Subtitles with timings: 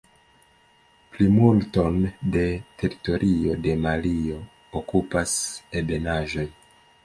[1.17, 1.99] Plimulton
[2.37, 2.43] de
[2.83, 4.41] teritorio de Malio
[4.83, 5.39] okupas
[5.83, 6.51] ebenaĵoj.